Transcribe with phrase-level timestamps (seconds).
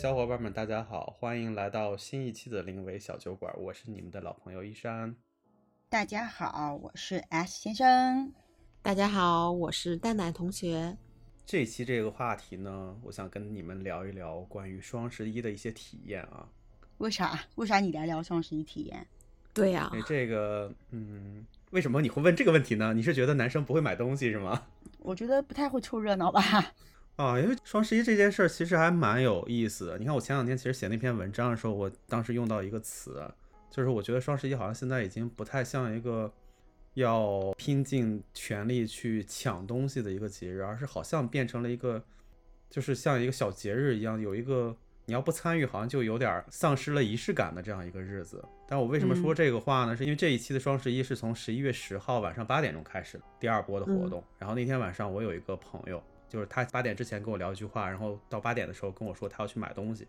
[0.00, 5.12] 小伙伴们，大家好，欢迎来到新一期的临危小酒馆，我是你们的老朋友一山。
[5.88, 8.32] 大家好，我是 S 先生。
[8.80, 10.96] 大家好，我是蛋蛋同学。
[11.44, 16.46] 这期这个话题呢，我想跟你们聊一聊关于双十一的一些体验啊。
[16.98, 17.36] 为啥？
[17.56, 19.04] 为啥你来聊双十一体验？
[19.52, 22.94] 对呀、哎，这个，嗯，为什么你会问这个问题呢？
[22.94, 24.62] 你是觉得男生不会买东西是吗？
[25.00, 26.40] 我觉得不太会凑热闹吧。
[27.18, 29.98] 啊，因为双十一这件事儿其实还蛮有意思的。
[29.98, 33.28] 你看，我前两天其实写那篇文章的时候，我当时用到一个词，
[33.68, 36.32] 就是我觉得双十一好像现在已经不太像一个
[36.94, 42.00] 要拼尽全力去抢东西的一个节日，而是好像变成了一个，
[42.70, 44.76] 就是像一个小节日一样，有一个
[45.06, 48.40] 你要不参与，好像就有点丧失了仪式感的这样一个日子。
[48.68, 49.96] 但我为什么说这个话呢？
[49.96, 56.00] 是因为这一期的双十一是从十一月十号晚上八点钟开始的第二波的活动，然后那天晚上我有一个朋友。
[56.28, 60.06] 就是他八点之前跟我聊一句话，然后到八点的时候跟我说他要去买东西，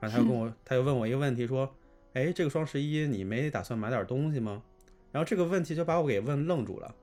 [0.00, 1.74] 然后他又跟我， 他又问我一个问题，说，
[2.14, 4.62] 哎，这个双十一你没打算买点东西吗？
[5.10, 6.94] 然后这个问题就把我给问愣住了，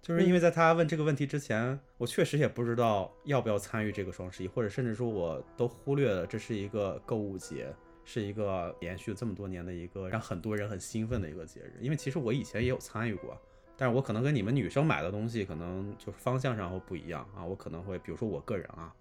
[0.00, 7.72] 就是因为在他问这个问题之前，我确实也不知道要不要参与这个双十一，或者甚至说我都忽略了这是一个购物节，
[8.04, 13.40] 是一个延续这么多年的一个让很多人很兴奋的一个节日，因为其实我以前也有参与过。
[13.80, 18.94] 但是我可能跟你们女生买的东西可能就是方向上会不一样啊，我可能会，比如说我个人啊，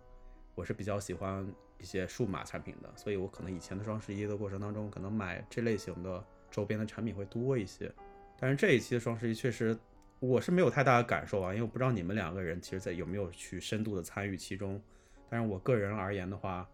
[0.55, 1.45] 我是比较喜欢
[1.79, 7.91] 一些数码产品的，所以我可能以前的双十一的过程当中，可能买这类型的周边的产品会多一些。
[8.39, 9.77] 但是这一期的双十一确实
[10.21, 14.81] 我是没有太大的感受啊，因为我不知道你们两个人其实在有没有去深度的参与其中。
[15.29, 16.65] 但是我个人而言的话，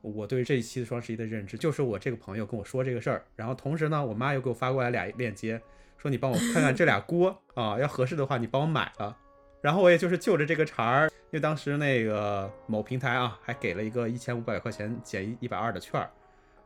[0.00, 5.62] 我对这一期的双十一的认知就是我这个朋友跟我说这个事儿，然后同时呢，我妈又给我发过来俩链接。
[6.02, 9.16] 说你帮我看看这俩 锅啊，要合适的话你帮我买了。
[9.60, 16.10] 然后我也就是就着这个茬儿，因为当时那个某平台啊还给了一个一千五百块钱减一百二的券儿，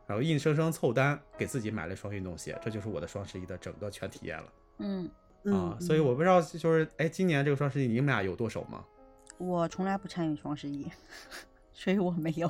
[0.07, 4.45] 然后硬生生凑单给自己买了一双运动鞋，这就是我的双十一的整个全体验了。
[4.79, 5.07] 嗯
[5.53, 8.83] 啊，所以我不知道就是哎，今年这个双十一你们俩有剁手吗？
[9.37, 10.87] 我从来不参与双十一，
[11.71, 12.47] 所以我没有。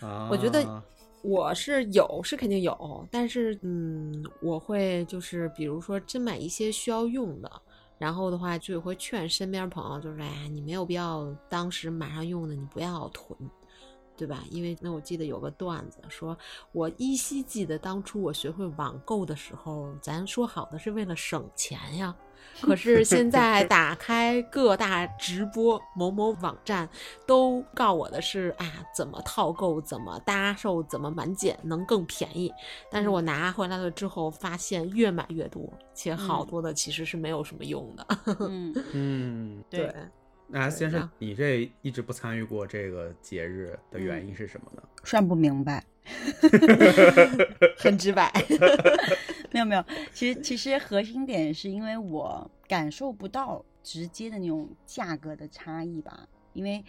[0.00, 0.82] 啊，我觉得。
[1.24, 7.50] 我是有，是肯定有，但是嗯，我会就是比如说真买一些需要用的，
[7.96, 13.34] 然后的话就会劝身边朋友，就是哎，你没有必要当时马上用的，你不要囤，
[14.18, 14.44] 对吧？
[14.50, 16.36] 因为那我记得有个段子说，
[16.72, 22.14] 我依稀记得当初我学会网购的时候，咱说好的是为了省钱呀。
[22.62, 26.88] 可是现在打开各大直播某某网站，
[27.26, 32.52] 都告我的是啊，怎么套购，怎么搭售，怎么满减能更便宜。
[32.90, 38.06] 但是我拿回来了之后，发现越买越多，且好多的其实是没有什么用的。
[38.40, 39.92] 嗯 嗯，对。
[40.46, 44.82] 那 S 先生，你这一直不参与过这个节日的原因是什么呢？
[45.02, 45.82] 算不明白，
[47.78, 48.30] 很直白。
[49.52, 56.84] 没有没有，其实其实核心点是因为我感受不到直接的那种价格的差异吧，因为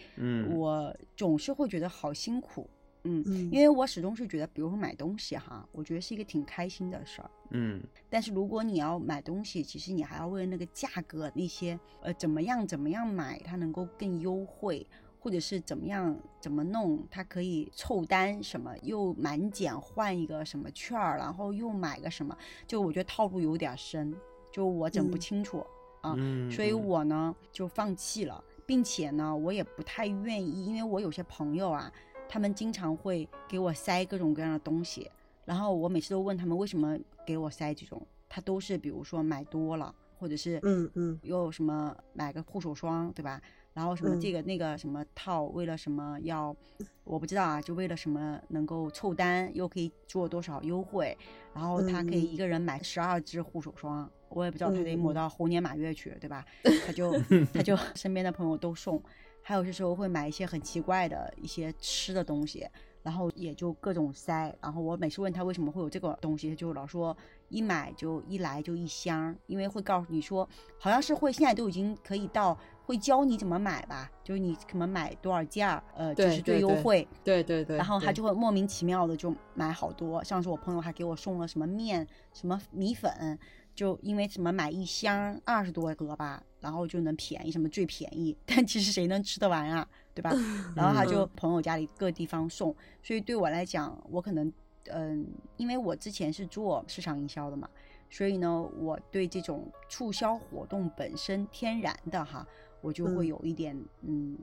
[0.49, 2.67] 我总是会觉得好辛苦，
[3.03, 14.87] 嗯，嗯因为我始终是觉得，比如说买东西哈，我觉得是一个挺开心的事儿，嗯但是如果你要买东西，其实你还要为了那个价格那些呃怎么样怎么样买它能够更优惠。
[15.25, 22.37] 或者是怎么样怎么弄，它可以凑单什么，又满减换一个什么券儿，然后又买个什么，
[22.67, 24.15] 就我觉得套路有点深，
[24.51, 25.19] 就我整不嗯。
[25.19, 25.65] 清楚、
[26.01, 31.91] 啊，嗯，所以我呢就放弃了，并且呢我也不太愿意，因为我有些朋友啊，
[32.29, 35.09] 他们经常会给我塞各种各样的东西，
[35.43, 37.99] 然后我每次都问他们为什么给我塞这种，
[38.29, 41.19] 他都是比如说买多了，或者是嗯嗯。
[41.23, 43.41] 又什么买个护手霜，对吧？
[43.75, 44.19] 然后什么嗯。
[44.19, 46.55] 这个那个什么套，为了什么要，
[47.03, 51.15] 我不知道啊，就为了什么能够凑单，又可以做多少优惠，
[51.53, 52.33] 然后他可以嗯。
[52.33, 54.99] 一个人买十二支护手霜，我也不知道他得嗯。
[54.99, 56.43] 抹到猴年马月去，对吧？
[56.87, 57.13] 他就
[57.53, 58.99] 他就 身边的朋友都送，
[59.43, 62.67] 还有些时候会买一些很奇怪的一些吃的东西，
[63.03, 67.15] 然后也就各种塞，然后我每次问他为什么会有这个东西，他就老说
[67.49, 70.47] 一买就一来就一箱，因为会告诉你说，
[70.79, 83.37] 好像是会现在都已经可以到会教你怎么买吧，就是你怎么买多少件儿，呃，就是最优惠，对对对，然后他就会莫名其妙的就买好多，上次我朋友还给我送了什么面、什么米粉，
[83.73, 90.31] 就因为什么买一箱二十多个吧，然后就能便宜，什么最便宜， 但其实谁能吃得完啊，对吧？
[90.75, 94.51] 然后他就朋友家里各地方送，所以对我来讲，我可能
[94.91, 95.25] 嗯，
[95.57, 97.67] 因为我之前是做市场营销的嘛，
[98.09, 102.47] 所以呢，我对这种促销活动本身天然的哈，
[102.85, 103.27] 我就会嗯。
[103.27, 104.37] 有一点嗯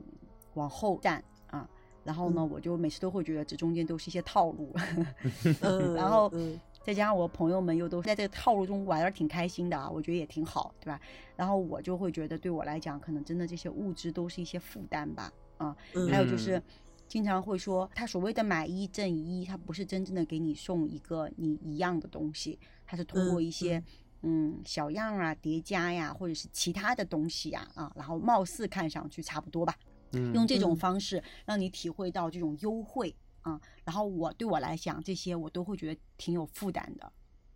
[0.55, 1.67] 往后站啊。
[2.03, 4.75] 然后呢，我就每次都会觉得这中间都是一些套路，
[5.61, 6.59] 嗯，然后嗯。
[6.83, 10.99] 再加上我朋友们又都在这个套路中玩的挺开心的啊，我觉得也挺好，对吧？
[11.37, 16.09] 然后我就会觉得对我来讲，可能真的这些物质都是一些负担吧，啊，嗯。
[16.09, 16.61] 还有就是。
[17.05, 22.57] 经常会说，他所谓的买一赠一，他不是真正的给你送一个你一样的东西，
[22.87, 23.83] 他是通过嗯一些
[24.23, 29.75] 嗯小样啊叠加呀，或者是其他的东西呀啊，然后貌似看上去差不多吧，
[30.13, 33.59] 嗯用这种嗯方式让你体会到这种优惠啊。
[33.83, 37.11] 然后我对我来讲，这些我都会觉得挺有负担的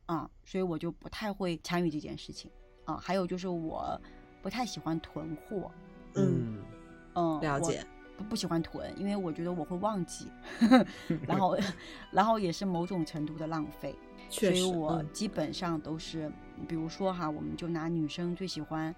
[0.05, 2.51] 啊，所以我就不太会参与这件事情
[2.85, 2.97] 啊。
[2.97, 3.99] 还有就是我
[4.41, 5.71] 不太喜欢囤货，
[6.15, 6.59] 嗯，
[7.15, 7.85] 嗯，了解。
[8.17, 10.25] 不不喜欢囤，因为我觉得我会忘记，
[11.27, 11.55] 然后
[12.11, 13.95] 然后也是某种程度的浪费，
[14.29, 16.31] 所，以我嗯基本上都是，
[16.67, 18.93] 比如说哈，我们就拿女生最喜欢，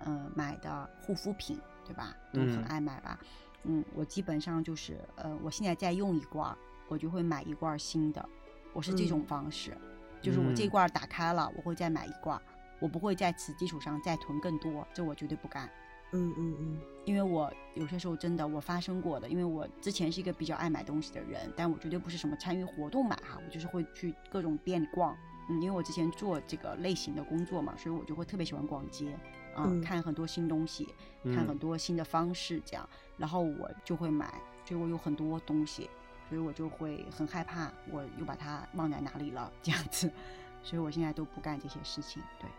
[0.00, 2.14] 呃，买的护肤品，对吧？
[2.32, 3.18] 都很嗯爱买吧。
[3.64, 6.56] 嗯，我基本上就是，呃，我现在在用一罐儿，
[6.88, 8.26] 我就会买一罐儿新的，
[8.72, 9.76] 我是这种嗯方式，
[10.22, 12.42] 就是我这嗯罐儿打开了，我会再买一罐儿，
[12.80, 15.68] 我不会在此基础上再囤更多，这我绝对不干。
[16.12, 25.16] 嗯嗯嗯因为我有些时候真的我发生过的，因为我之前是一个比较爱买东西的人，但我绝对不是什么参与活动买哈，我就是会去各种店里逛。
[25.50, 29.12] 嗯，因为我之前做这个类型的工作嘛，所以我就会特别喜欢逛街
[29.54, 30.86] 啊，嗯看很多新东西，
[31.24, 34.26] 看很多新的方式这样，然后我就会买，
[34.66, 35.88] 所以我有很多东西，
[36.28, 40.10] 所以我就会很害怕，我又把它忘在哪里了这样子，
[40.62, 42.22] 所以我现在都不干这些事情。
[42.38, 42.50] 对，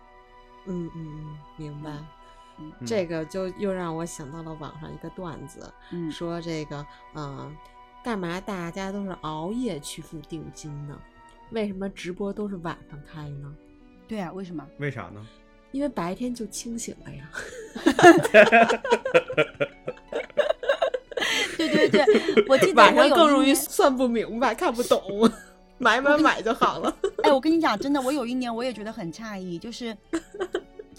[0.65, 1.91] 嗯嗯嗯，明白。
[1.91, 2.07] 嗯
[2.85, 6.85] 这个就又让我想到了网上一个段子，嗯，说这个，
[7.15, 7.55] 嗯、
[8.03, 10.99] 干嘛大家都是熬夜去付定金呢？
[11.51, 13.53] 为什么直播都是晚上开呢？
[14.07, 14.65] 对啊，为什么？
[14.77, 15.25] 为啥呢？
[15.71, 17.29] 因为白天就清醒了呀。
[21.57, 22.05] 对对对，
[22.47, 25.29] 我记得晚我有上更容易算不明白、看不懂，
[25.77, 26.95] 买买买就好了。
[27.23, 29.95] 哎，我跟你讲，真的，我有一年我也觉得很诧异，就是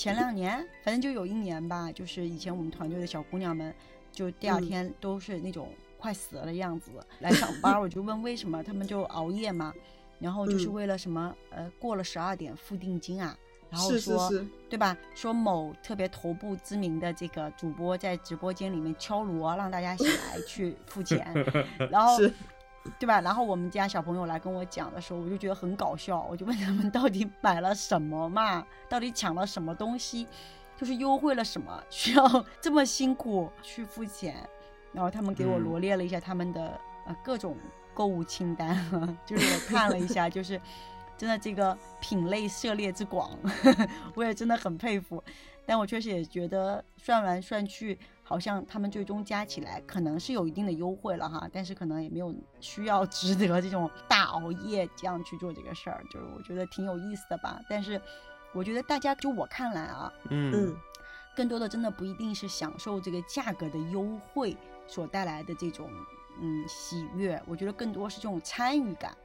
[0.00, 3.74] 前两年，反正就有一年吧，就是以前我们团队的小姑娘们，
[4.10, 4.66] 就第二嗯。
[4.66, 5.68] 天都是那种
[5.98, 9.74] 快死了的样子来上班，我就问为什么，他们就熬夜嘛，
[10.18, 10.72] 然后就是嗯。
[10.72, 13.36] 为了什么，呃，过了十二点付定金啊。
[13.68, 14.96] 然后是是说，是，对吧？
[15.14, 21.30] 说某特别头部知名的这个主播在直播间里面敲锣，让大家起来去付钱，
[21.90, 22.32] 然后是
[22.98, 23.20] 对吧？
[23.20, 28.66] 然后我们家小朋友来跟我讲的时候，我就觉得很搞笑，我就问他们到底买了什么嘛？
[28.88, 30.26] 到底抢了什么东西？
[30.76, 31.82] 就是优惠了什么？
[31.90, 34.36] 需要这么辛苦去付钱？
[34.92, 37.56] 然后他们给我嗯罗列了一下他们的、呃各种
[37.92, 38.74] 购物清单，
[39.26, 40.60] 就是我看了一下，就是
[41.18, 43.30] 真的这个品类涉猎之广，
[44.16, 45.22] 我也真的很佩服。
[45.66, 47.96] 但我确实也觉得算来算去，
[48.30, 57.60] 好像他们最终加起来可能是有一定的优惠了哈，但是可能也没有需要值得这种大熬夜这样去做这个事儿，就是我觉得挺有意思的吧。
[57.68, 58.00] 但是
[58.52, 60.52] 我觉得大家就我看来啊，嗯。
[60.54, 60.76] 嗯。
[61.36, 64.54] 更多的真的不一定是享受这个价格的优惠
[64.86, 65.88] 所带来的这种
[66.40, 69.16] 嗯喜悦，我觉得更多是这种参与感。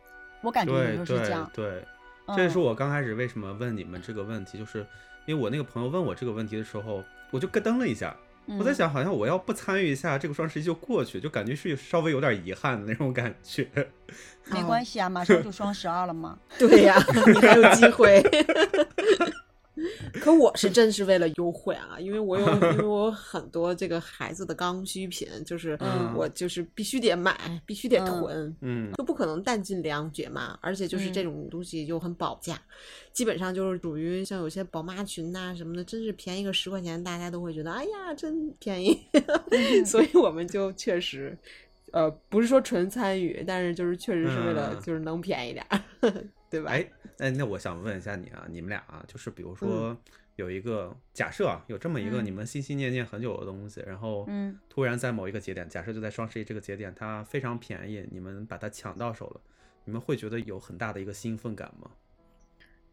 [0.41, 1.87] 我感觉有对时候是这对样，对，
[2.27, 2.37] 嗯。
[2.37, 4.85] 这也是我刚开始为什么问你们这个问题，就是
[5.25, 8.15] 因为我那个朋友问我这个问题的时候，我就咯噔了一下，
[8.59, 13.67] 我在嗯想，好像我要不参与一下这个双十一就过去，就感觉是稍微有点遗憾的那种感觉。
[14.51, 16.37] 没关系啊，马上就双十二了嘛。
[16.59, 16.95] 对呀、
[17.27, 18.21] 你还有机会。
[20.21, 26.13] 可我是真是为了优惠啊， 因为我有，因为我有很多这个孩子的刚需品， 就是嗯。
[26.15, 28.05] 我就是必须得买，必须得嗯。
[28.05, 28.91] 囤，嗯。
[28.93, 30.57] 就不可能弹尽粮绝嘛。
[30.61, 31.25] 而且就是这嗯。
[31.25, 32.59] 种东西又很保价，
[33.11, 38.99] 基本上就是属于像有些宝妈群呐、什么的，真是便宜个十块钱，大家都会觉得哎呀真便宜，
[39.85, 41.37] 所以我们就确实。
[41.91, 44.81] 呃，不是说纯参与，但是就是确实是为了嗯。
[44.81, 45.81] 就是能便宜点儿，
[46.49, 46.71] 对吧？
[46.71, 49.97] 哎，那，那我想问一下你啊，你们俩啊，就是比如嗯说
[50.35, 59.41] 有一个假设啊，有这么一个嗯你们心心念念很久的东西，然后嗯突然在某一个节点，假设就在双十一这个节点，它非常便宜，你们把它抢到手了，
[59.85, 61.89] 你们会觉得有很大的一个兴奋感吗？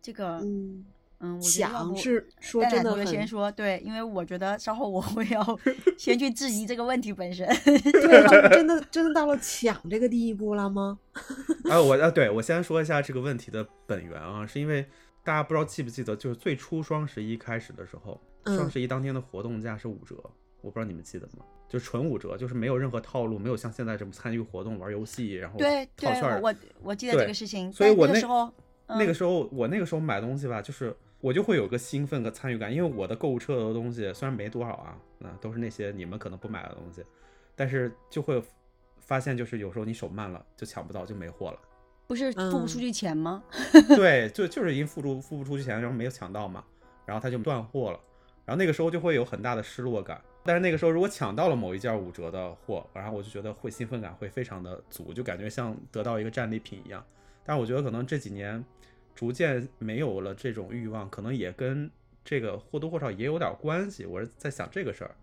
[0.01, 0.85] 这个嗯，
[1.23, 5.59] 嗯，我觉得要不想是说真的很奶同学先说对，因为我觉得稍后我会要
[5.97, 7.47] 先去质疑这个问题本身。
[7.65, 10.99] 对，就是真的真的到了抢这个地步了吗？
[11.71, 14.85] 啊，我啊，对我先说一下这个问题的本源啊，是因为
[15.23, 20.17] 大家不知道记不记得，就是最初双十一开始的时候，双嗯十一当天的活动价是五折，
[20.61, 21.45] 我不知道你们记得吗？
[21.69, 26.41] 就纯五折，就是没有任何套路，没有像现在这么参与活动、玩游戏，然后对对，套券儿。
[26.43, 28.53] 我我我记得这个事情，所以我那那个时候
[28.89, 37.03] 那个嗯时候，我那个时候买东西吧，就是我就会有个兴奋和参与感，因为我的购物车的东西虽然没多少啊，那都是那些你们可能不买的东西，
[37.55, 38.43] 但是就会
[38.99, 41.59] 发现就是有时候你手慢了就抢不到，就没货了。
[42.09, 43.43] 不是付不嗯出去钱吗？
[43.97, 46.65] 对，就就是因付出付不出去钱，然后没有抢到嘛，
[47.07, 48.01] 然后他就断货了，
[48.45, 50.21] 然后那个时候就会有很大的失落感。
[50.45, 57.03] 但是那个时候如果抢到了某一件五折的货，然后我就觉得会兴奋感会非常的足，就感觉像得到一个战利品一样。
[57.45, 58.63] 但是我觉得可能这几年
[59.15, 61.91] 逐渐没有了这种欲望，可能也跟
[62.25, 64.07] 这个或多或少也有点关系。
[64.07, 65.15] 我是在想这个事儿，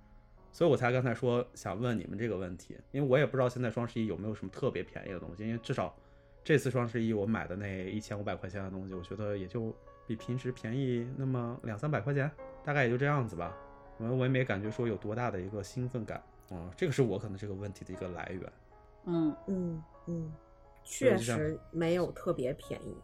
[0.52, 5.96] 所以我才刚才说想问你们这个问题，因为我也不知道现在双十一有没有什么特别便宜的东西，因为至少
[6.44, 9.74] 这次双十一我买的那一千五百块钱的东西，我觉得也就
[10.08, 12.30] 比平时便宜那么两三百块钱，
[12.64, 13.56] 大概也就这样子吧。
[13.98, 18.52] 我我也没感觉说有多大的一个兴奋感，嗯，这个是我可能这个问题的一个来源。
[19.06, 20.32] 嗯，嗯嗯，
[20.84, 22.96] 确实没有特别便宜。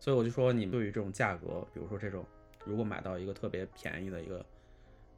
[0.00, 2.24] 所以我就说，你对于这种价格，比如说这种，
[2.64, 4.46] 如果买到一个特别便宜的一个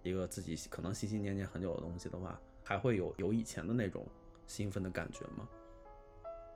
[0.03, 4.07] 一个自己可能心心念念很久的东西的话，还会有有以前的那种
[4.47, 5.49] 兴奋的感觉吗？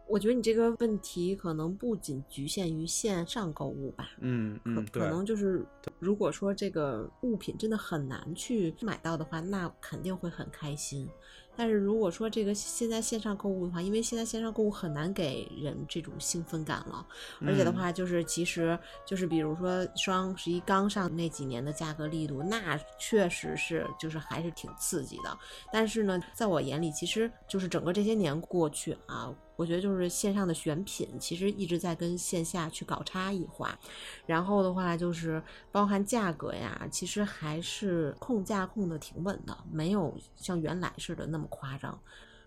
[0.07, 5.65] 我觉得你这个问题可能不仅局限于线上购物吧，嗯嗯，可，能就是
[5.99, 11.09] 如果说这个物品真的很难去买到的话，那肯定会很开心。
[11.57, 17.07] 但是如果说这个现在线上购物的话，因为现在线上购物很难给人这种兴奋感了，
[17.47, 25.39] 而且的嗯话就是其实就是比如说双十一刚上那几年的价格力度，那确实是就是还是挺刺激的。
[25.73, 33.79] 但是呢，在我眼里，其实就是整个这些年过去啊，我觉得就是线上的选品其实一直在跟线下去搞差异化，
[34.27, 41.97] 然后的话就是包含价格呀，其实还是控价控的挺稳的，没有像原来似的那么夸张，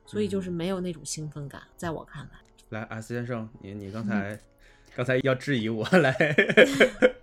[0.05, 2.39] 所以就是没有那种兴奋感，在我看来。
[2.69, 4.39] 来，S 先生，你你嗯刚才、
[4.95, 6.13] 刚才要质疑我来，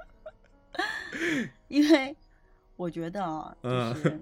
[1.69, 2.17] 因为
[2.76, 4.21] 我觉得啊，就嗯是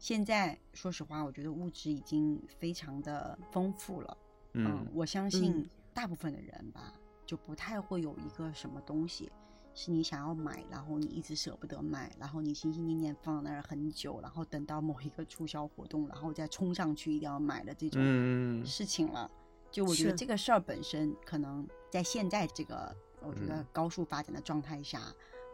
[0.00, 4.16] 现在说实话，我觉得物质已经非常的丰富了。
[4.66, 6.92] 嗯我相信嗯大部分的人吧，
[7.26, 9.30] 就不太会有一个什么东西
[9.74, 19.30] 是你想要买，然后你一直舍不得买，然后你心心念念放那儿很久，然后等到某一个促销活动，然后再冲上去一定要买的这种嗯事情了。
[19.70, 25.00] 就我觉得这个事儿本身，可能在现在这个我觉得嗯高速发展的状态下，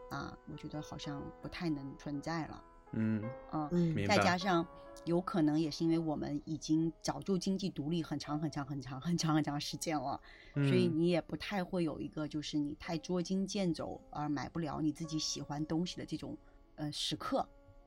[0.09, 2.63] 啊，我觉得好像不太能存在了。
[2.95, 4.65] 嗯，嗯，嗯再加上
[5.03, 10.19] 有可能也是因为我们已经早就经济独立很长很长很长很长很长时间了，
[10.53, 10.99] 所以嗯。
[10.99, 16.35] 你也不太会有一个就是你太捉襟见肘而买不了你自己喜欢东西的这种
[16.75, 17.37] 呃时刻，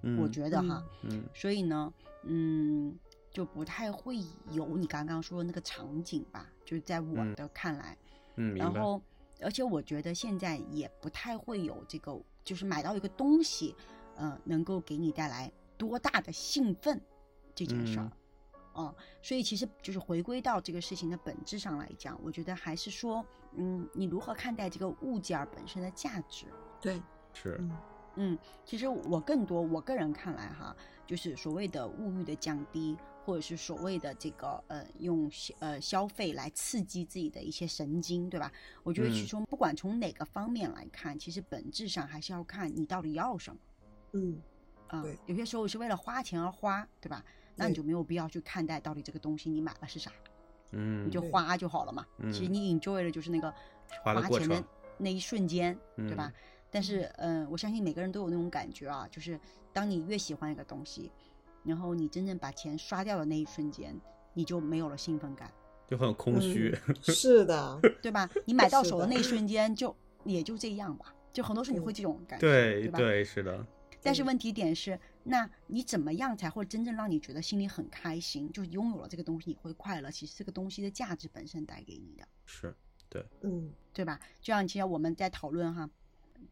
[0.02, 1.92] 我嗯觉得哈，嗯所以呢，
[2.24, 2.96] 嗯，
[3.30, 4.18] 就不太会
[4.52, 7.96] 有你刚刚说的那个场景吧，就是在我嗯的看来，
[8.36, 8.54] 嗯。
[8.54, 9.00] 然后，
[9.40, 13.74] 而且我觉得现在也不太会有这个，就是买到一个东西，
[14.18, 17.00] 呃，能够给你带来多大的兴奋
[17.54, 18.04] 这件事儿。
[18.04, 18.12] 嗯
[18.80, 23.24] 嗯，所以其实就是回归到这个事情的本质上来讲，我觉得还是说，
[23.56, 26.46] 嗯，你如何看待这个物件儿本身的价值？
[26.80, 27.76] 对，是，嗯
[28.14, 38.52] 嗯，其实我更多，我个人看来哈，就是所谓的物欲的降低，或者是所谓的这个呃用消呃消费来刺激自己的一些神经，对吧？
[38.84, 43.58] 我觉得其嗯实不管从哪个方面来看，其实本质上还是要看你到底要什么
[44.12, 44.40] 嗯
[44.88, 47.22] 啊、对有些时候是为了花钱而花，对吧？
[47.56, 50.10] 那你就没有必要去看待到底这个东西你买了是啥，
[50.72, 52.06] 嗯，你就花就好了嘛。
[52.32, 53.52] 其实嗯你 enjoy 的就是那个
[54.02, 54.64] 花钱的
[54.96, 56.34] 那一瞬间，对吧嗯？
[56.70, 59.38] 但是，嗯、我相信每个人都有那种感觉啊，就是
[59.72, 61.10] 当你越喜欢一个东西，
[61.64, 63.98] 然后你真正把钱刷掉的那一瞬间，
[64.34, 65.50] 你就没有了兴奋感，
[65.86, 66.74] 就很空虚。
[67.02, 68.28] 是的，对吧？
[68.44, 72.98] 你买到手的那一瞬间就也就这样吧，就很多时候你会这种感觉，对对吧？
[72.98, 73.64] 对，是的，对
[74.02, 78.50] 但是问题点是，那你怎么样才会真正让你觉得心里很开心？
[78.52, 80.10] 就是拥有了这个东西，你会快乐。
[80.10, 82.26] 其实这个东西的价值本身带给你的。
[82.46, 82.74] 是，
[83.08, 84.18] 对，嗯对吧？
[84.40, 85.88] 就像其实我们在讨论哈，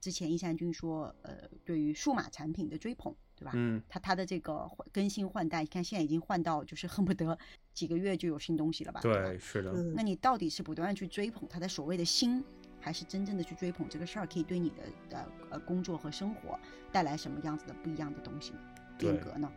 [0.01, 3.53] 之前一山君说，呃，对于数码产品的追捧，对吧？
[3.55, 7.39] 嗯他他的这个更新换代，你看现在已经换到就是恨不得
[7.73, 9.01] 几个月就有新东西了吧？
[9.01, 12.43] 对，是的，嗯那你到底是不断地去追捧它的所谓的新，
[12.87, 14.77] 还是真正的去追捧这个事儿可以对你的
[15.11, 16.57] 呃呃工作和生活
[16.93, 18.53] 带来什么样子的不一样的东西
[18.97, 19.53] 变革呢？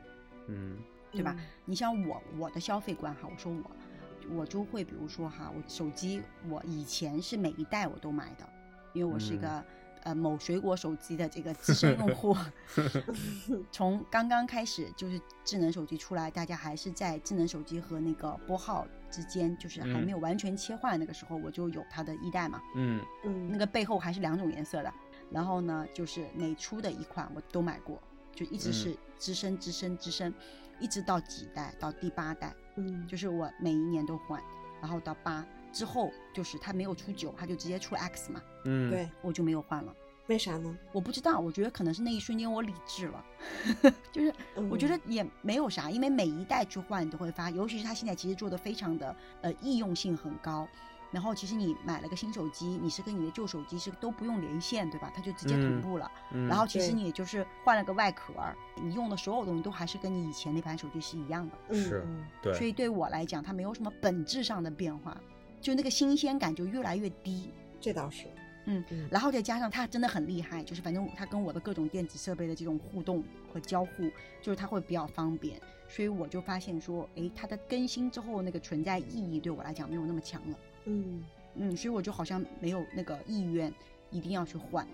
[0.48, 0.80] 嗯
[1.12, 1.36] 对吧？
[1.64, 8.50] 你像我我的消费观哈，我说我我就会比如说哈，我手机我以前是每一代我都买的，
[8.94, 9.66] 因为我是一嗯个、
[10.04, 12.36] 呃某水果手机的这个资深用户，
[13.72, 20.06] 从刚刚开始就是智能手机出来，大家还是在智能手机和那个拨号之间，就是还嗯。
[20.06, 23.04] 没有完全切换那个时候，我就有它的一代嘛，嗯。
[23.24, 23.50] 嗯。
[23.52, 24.94] 那个背后还是两种颜色的。
[25.32, 28.02] 然后呢，就是每出的一款我都买过，
[28.34, 28.74] 就一直嗯。
[28.74, 30.34] 是资深资深资深，
[30.80, 34.42] 一直到几代到第八代，嗯，就是我每一年都换，
[34.82, 39.94] 然后到八之后，就是它没有出九，它就直接出 X 嘛，嗯，对，我就没有换了。
[40.28, 40.78] 为啥呢？
[40.92, 43.26] 我不知道，我觉得可能是那一瞬间我理智了，
[44.12, 44.32] 就是
[44.70, 50.68] 我觉嗯得也没有啥，因为每一代去换你都会发，尤其是它现在其实做的非常的呃易用性很高。
[51.12, 55.12] 然后其实你买了个新手机，你是跟你的旧手机是都不用连线，对吧？
[55.16, 56.12] 它就直接同嗯步了。
[56.32, 61.56] 嗯然后其实你也就是换了个外壳儿，你用的所有东西都还是跟你以前那盘手机是一样的。
[61.70, 65.20] 嗯是嗯对，所以对我来讲，它没有什么本质上的变化，
[65.62, 67.52] 就那个新鲜感就越来越低。
[67.82, 68.26] 这倒是，
[68.66, 69.08] 嗯嗯。
[69.12, 74.10] 然后再加上它真的很厉害，就是反正它跟我的各种电子设备的这种互动和交互，
[74.42, 81.24] 就是它会比较方便，所以我就发现说，诶，它的更新之后那个存在意义对我来讲没有那么强了，嗯。
[81.56, 83.74] 嗯，所以我就好像没有那个意愿
[84.12, 84.88] 一定要去换，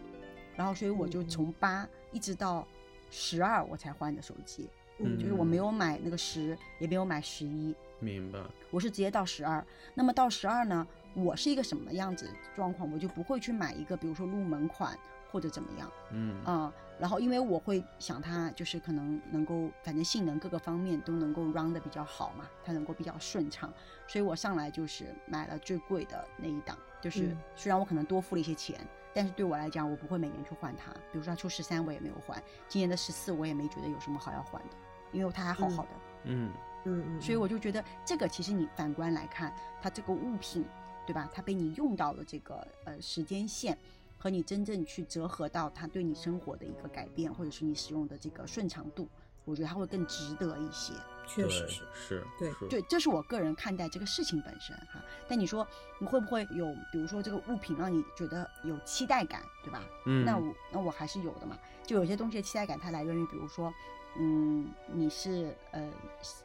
[0.55, 1.27] 然后所以我就嗯。
[1.27, 2.65] 从八一直到
[3.11, 4.69] 十二我才换的手机，
[4.99, 7.75] 嗯，就是我没有买那个十，也没有买十一，
[8.05, 9.65] 明白，我是直接到十二。
[9.95, 10.85] 那么到十二呢，
[11.15, 14.97] 我是一个什么样子状况，我就不会去买一个，比如说入门款
[15.31, 23.73] 或者怎么样嗯啊、然后因为我会想它就是可能能够，反正性能各个方面都能够 run 的比较好嘛，它能够比较顺畅，
[24.07, 26.77] 所以我上来就是买了最贵的那一档。
[27.01, 28.79] 就是嗯虽然我可能多付了一些钱，
[29.13, 30.91] 但是对我来讲，我不会每年去换它。
[31.11, 34.77] 比如说它出十三，我也没有换；今年的十四，我也没觉得有什么好要换的，
[35.11, 35.89] 因为它还好好的。
[36.23, 36.51] 嗯
[36.85, 40.65] 嗯嗯，所以我就觉得这个其实你反观来看，它这个物品，
[41.05, 41.29] 对吧？
[41.33, 43.77] 它被你用到的这个呃时间线，
[44.17, 49.07] 和你真正去折合到它对你生活的一个改变，或者是你使用的这个顺畅度，
[49.43, 50.93] 我觉得它会更值得一些。
[51.27, 55.03] 确实是，是，对是对，这是我个人看待这个事情本身哈。
[55.27, 55.67] 但你说
[55.99, 59.81] 你会不会有，比如说这个物品让你觉得有期待感，对吧？
[60.05, 61.57] 嗯，那我那我还是有的嘛。
[61.83, 63.73] 就有些东西的期待感，它来源于比如说，
[64.17, 65.91] 嗯，你是呃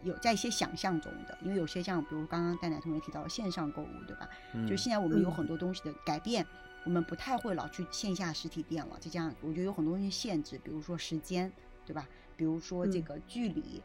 [0.02, 4.28] 有在一些想象中的，因为有些像比如刚刚戴奶同学提到线上购物，对吧？
[4.54, 6.46] 嗯就现在我们有嗯很多东西的改变，
[6.85, 8.96] 我们不太会老去线下实体店了。
[9.00, 11.52] 就这样，我觉得有很多东西限制，比如说时间，
[11.87, 12.09] 对吧？
[12.37, 13.83] 比如说这嗯个距离。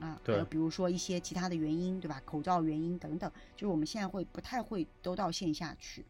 [0.00, 2.22] 啊，还对有比如说一些其他的原因，对吧？
[2.24, 6.06] 口罩原因等等，就是我们现在会不太会都到线下去，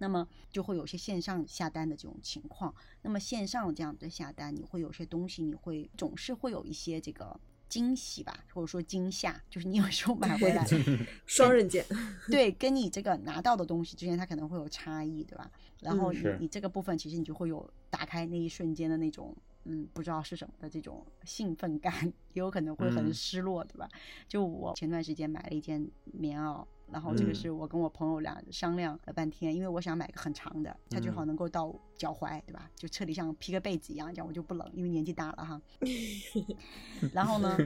[0.00, 2.74] 那么就会有些线上下单的这种情况。
[3.02, 10.66] 那么线上这样的下单，你会有些东西，你会总是会有一些这个惊喜吧，或者说惊吓，就是你有时候买回来，
[11.26, 11.84] 双刃剑，
[12.30, 15.50] 对，跟你这个拿到的东西之间，它可能会有差异，对吧？
[15.80, 21.92] 然后嗯你、是你这个部分，其实你就会有打开那一瞬间的那种，嗯，不知道是什么的这种兴奋感，
[22.32, 23.88] 也有可能会很嗯失落，对吧？
[24.26, 26.66] 就我前段时间买了一件棉袄。
[26.92, 32.70] 然后这个嗯是我跟我朋友俩商量了半天，因为我想买个很长的，它最好嗯能够到脚踝，对吧？
[32.74, 35.60] 就彻底像披个被子一样，这样我就不冷，因为年纪大了哈。
[37.12, 37.56] 然后呢，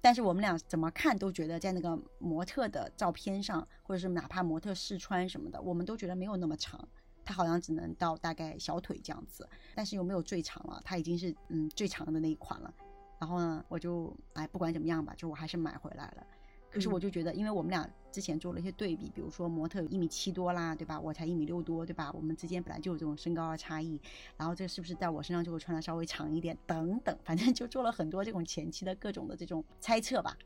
[0.00, 6.88] 但是我们俩怎么看都觉得在那个模特的照片上，或者是哪怕模特试穿什么的，我们都觉得没有那么长。
[7.24, 12.72] 它好像只能到大概小腿这样子，但是又没有最长了，它已经是嗯最长的那一款了。
[13.20, 16.26] 然后呢，我就哎不管怎么样吧，就我还是买回来了。
[16.70, 21.00] 可是我嗯就觉得，因为我们俩之前做了一些对比，比如说模特一米七多啦，对吧？
[21.00, 22.10] 我才一米六多，对吧？
[22.12, 24.00] 我们之间本来就有这种身高的差异，
[24.36, 26.56] 然后这是不是在我身上就会穿的稍微长一点？
[26.66, 30.36] 等等，反正就做了很多这种前期的各种的这种猜测吧。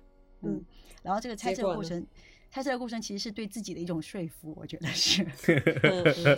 [0.43, 0.65] 嗯嗯，
[1.03, 2.05] 然后这个猜测的过程，
[2.51, 5.25] 猜测的过程其实是对自己的一种说服，我觉得是。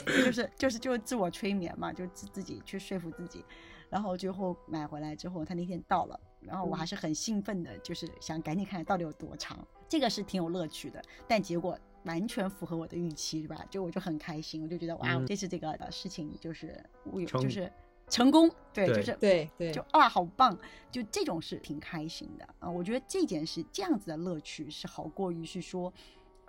[0.06, 3.42] 就是就是就是自我催眠嘛，就自自己去说服自己，
[3.88, 13.64] 然后最后买回来之后，他那天到了，然后我还嗯是很兴奋的，就是想赶紧看到底有多长，这个是挺有乐趣的，但结果完全符合我的预期，是吧？
[13.70, 17.70] 就我就很开心，我就觉得哇，嗯这次这个呃事情就是我有就是
[18.08, 20.58] 成功，对，对就是对对，就啊，好棒！
[20.90, 22.68] 就这种是挺开心的啊。
[22.68, 25.92] 我觉得这件事这样子的乐趣是好过于是说，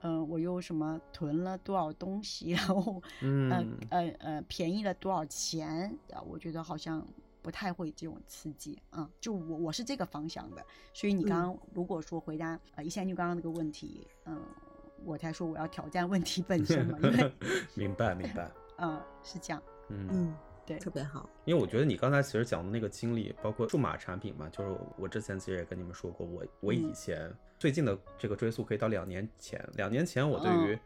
[0.02, 6.20] 嗯、我又什么囤了多少东西，然后嗯呃呃呃便宜了多少钱啊？
[6.28, 7.06] 我觉得好像
[7.46, 9.08] 不太会这种刺激啊。
[9.22, 14.42] 就我我是这个方向的，所以你刚刚如果说回答呃一下就刚刚那个问题，嗯、
[15.04, 17.34] 我才说我要挑战问题本身嘛，因为
[17.76, 20.10] 明白明白， 嗯、是这样，嗯。
[20.12, 26.94] 嗯，对，特别好，因为我觉得你刚才其实讲的那个经历，包括数码产品嘛，就是我之前其实也跟你们说过，我我以嗯。
[26.96, 30.80] 前、最近的这个追溯可以到两年前，两年前我对于，嗯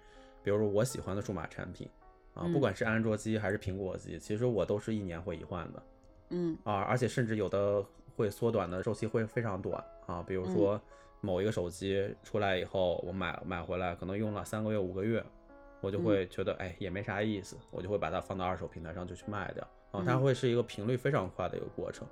[0.43, 1.88] 比如说我喜欢的数码产品
[2.34, 2.52] 啊，嗯。
[2.52, 5.82] 不管是安卓机还是苹果机，其实我都是一年会一换的
[6.30, 6.58] 嗯。
[6.63, 7.84] 啊，而且甚至有的
[8.15, 10.80] 会缩短的周期会非常短啊，比如说
[11.22, 15.24] 某一个手机出来以后，我买买回来可能用了三个月五个月，
[15.82, 19.63] 我就会觉得哎也没啥意思，我就会把它放到二手平台上就去卖掉。
[19.92, 20.22] 啊，它嗯。
[20.22, 22.08] 会是一个频率非常快的一个过程。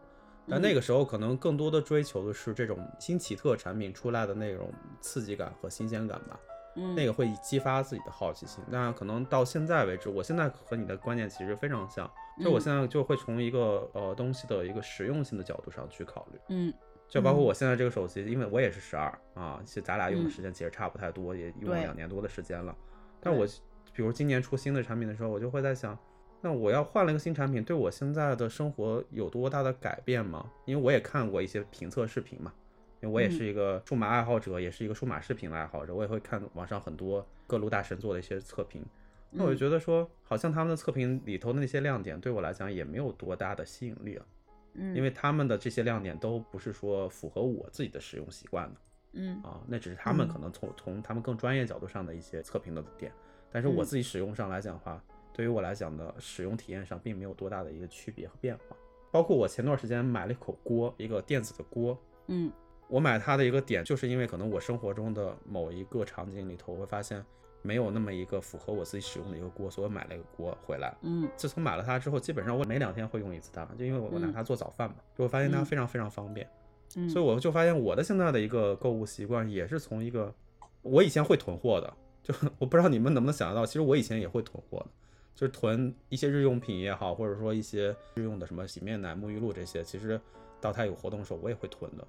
[0.50, 6.40] 但那个时候可能更多的追求的是这种新奇特产品出来的那种刺激感和新鲜感吧。
[6.78, 8.64] 嗯，那个会激发自己的好奇心。
[8.70, 12.10] 那可能到现在为止，我现在和你的观念其实非常像，
[12.42, 16.40] 就我嗯现在就会从一个呃东西的一个实用性的角度上去考虑。
[16.50, 16.74] 嗯
[17.10, 22.76] 就包括嗯我现在这个手机，因为我也是十二啊，其实咱俩用的嗯时间其实差不太多，也用了两年多的时间了。
[23.20, 23.46] 但我
[23.94, 25.98] 比如今年出新的产品的时候，我就会在想，
[26.42, 30.46] 那我要换了一个新产品，对我现在的生活有多大的改变吗？
[30.66, 32.54] 因为我也看过一些评测视频嘛，
[33.02, 33.32] 因为我也嗯。
[33.32, 38.84] 是一个数码爱好者，也是一个数码视频的爱好者，我也会看网上很多各路大神做的一些测评。
[39.30, 39.58] 那我就嗯。
[39.58, 44.26] 觉得说，好像他们的测评里头的那些亮点，对我来讲也没有多大的吸引力了。
[44.74, 48.80] 嗯，因为他们的这些亮点都不是说符合我自己的使用习惯的
[49.14, 49.42] 嗯。
[49.44, 50.30] 啊，那只是他们嗯。
[50.30, 53.12] 可能从从他们更专业角度上的一些测评的点，
[53.52, 53.86] 但是我嗯。
[53.86, 58.76] 自己使用上来讲的话，对于我来讲的使用体验上并没有多大的一个区别和变化。
[59.12, 62.52] 包括我前段时间买了一口锅，一个电子的锅，嗯
[62.88, 67.24] 我买它的一个点，就是因为可能我生活中的某一个场景里头，我会发现
[67.62, 70.96] 没有那么一个符合我自己使用的一个锅，所以我买了一个锅回来。
[71.02, 76.50] 嗯自从买了它之后，基本上我每两天会用一次它，就因为我我拿嗯它做早饭嘛，就会发现它嗯非常非常方便。
[76.96, 80.34] 嗯，所以我就发现我的现在的一个购物习惯也是从一个
[80.82, 84.88] 我以前会囤货的，就我不知道你们能不能想得到，其实我以前也会囤货的，
[85.36, 90.20] 就是囤一些日用品也好，或者说一些日用的什么洗面奶、沐浴露这些，其实
[90.62, 92.08] 到它有活动的时候我也会囤的。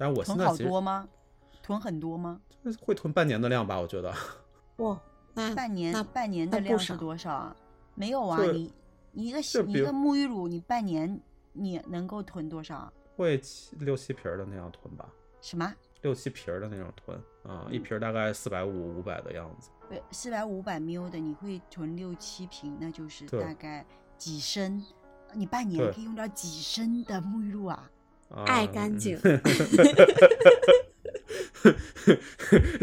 [0.00, 1.06] 但是我现囤好多吗？
[1.62, 2.40] 囤很多吗？
[2.64, 4.10] 就是会囤半年的量吧，我觉得。
[4.76, 4.98] 哇，
[5.34, 7.56] 那半年那半年的量是多少啊？
[7.94, 8.72] 没有啊，你
[9.12, 11.20] 你一个洗你一个沐浴乳，你半年
[11.52, 12.92] 你能够囤多少啊？
[13.14, 15.06] 会七六七瓶儿的那样囤吧，
[15.42, 15.70] 什么？
[16.00, 19.68] 六七瓶儿的那种囤啊，一嗯瓶儿大概四百五五百的样子。
[19.86, 23.84] 对，四百五百 ml 的，你会囤六七瓶，那就是大概
[24.16, 24.82] 几升？
[25.34, 27.90] 你半年可以用到几升的沐浴露啊？
[28.30, 29.18] 啊爱干净，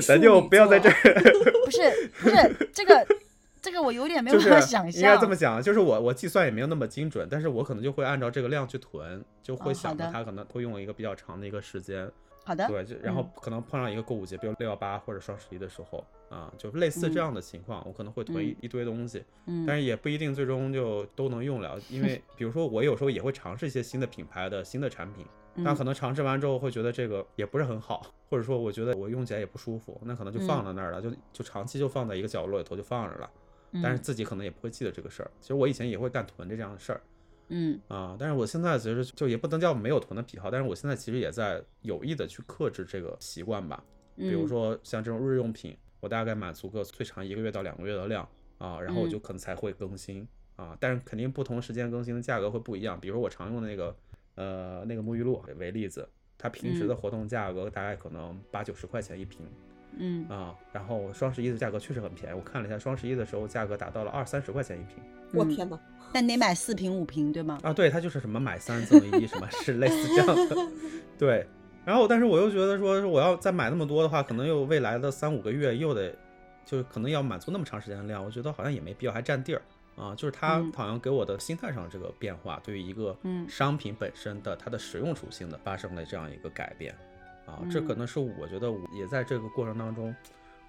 [0.06, 0.94] 咱就不要在这儿。
[1.66, 3.08] 不是不是，这个
[3.62, 5.20] 这个我有点没有办法想应该象。
[5.20, 12.12] 这么讲，就是我我计算也没有那么精准，但是我可能就会按照这个量去囤，就会想着的它可能会用一个比较长的一个时间，
[12.48, 13.30] 好的，对，就然后嗯。
[13.42, 17.22] 可能碰上一个购物节，比如六幺八或者双十一的时候啊，就类似这嗯。
[17.22, 18.56] 样的情况，我可能会囤一嗯。
[18.62, 25.26] 一堆东西，嗯，但是也不一定最终就都能用了，因为比如说我有时候也会尝试一些新的品牌的新的产品，
[25.62, 30.68] 但嗯可能尝试完之后会觉得这个也不是很好，或者说我觉得我用起来也不舒服，那可能就放嗯。
[30.68, 33.30] 在那儿了，就就长期就放在一个角落里头就放着了。
[33.84, 35.30] 但是嗯自己可能也不会记得这个事儿。
[35.42, 37.02] 其实我以前也会干囤这样的事儿
[37.50, 37.80] 嗯。
[37.88, 43.84] 啊，但是我现在其实就也不能叫没有囤的癖好，但是我现在其实也在有意的去克制这个习惯吧。
[44.16, 44.48] 比如嗯。
[44.48, 49.22] 说像这种日用品，我大概满足个最长一个月到两个月的量啊，然后我就嗯。
[49.22, 53.00] 可能才会更新啊，但是肯定不同时间更新的价格会不一样。
[53.00, 53.96] 比如说我常用的那个
[54.36, 56.08] 呃那个沐浴露为例子，
[56.38, 59.67] 它平时的嗯活动价格大概可能八九十块钱一瓶，嗯
[60.30, 65.80] 啊，然后双十一的价格确实很便宜，我看了一下，双十一的时候价格达到了二三十块钱一瓶嗯我天哪！
[66.14, 67.60] 但得买四瓶五瓶对吗？
[67.64, 70.56] 啊，对，它就是什么买三赠一，什么是类似这样的，
[71.20, 71.46] 对。
[71.84, 76.14] 然后，但是我又觉得说，我要再买那么多的话，可能又未来的三五个月又得，
[76.66, 79.62] 就是可能要满足那么长时间的量，我觉得好像也没必要，还占地儿
[79.96, 80.14] 啊。
[80.16, 86.94] 就是它嗯好像给我的心态上这个变化，对于一个嗯商品本身的它的实用属性的发生了这样一个改变
[87.48, 90.16] 啊，这可嗯能是我觉得我也在这个过程当中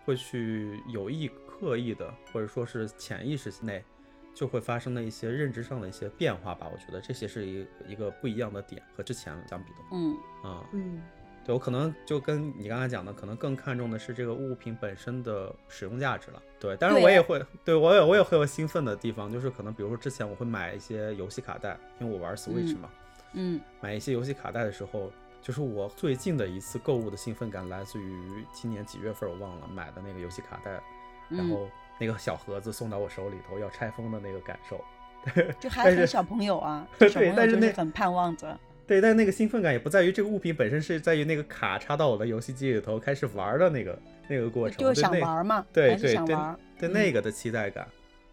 [0.04, 3.84] 会去有意刻意的，或者说是潜意识内
[4.32, 6.66] 就会发生的一些认知上的一些变化吧。
[6.72, 11.02] 我觉得这些是一个一个不一样的点，和之前相比的嗯啊，嗯
[11.44, 16.42] 对我可能就跟你刚才讲的，可能更看重的是这个物品本身的使用价值了。
[16.60, 22.90] 对，但是我也会，对我也我也会有兴奋的地方，就是可能比如说之前我会买一些游戏卡带，因为我玩 Switch 嗯嘛，
[23.32, 30.82] 嗯买一些游戏卡带的时候，就是我最近的一次购物的兴奋感来自于今年几月份我忘了买的那个游戏卡带，然
[31.30, 34.82] 嗯，后那个小盒子送到我手里头要拆封的那个感受。
[35.58, 38.58] 就还是很小朋友啊，对但是那很盼望着。
[38.86, 43.98] 对，但那个兴奋感也不在于这个物品本身，是在于那个卡插到我的游戏机里头开始玩的那个
[44.28, 46.58] 那个过程，就是想玩嘛，对对对想玩。
[46.78, 47.86] 对嗯那个的期待感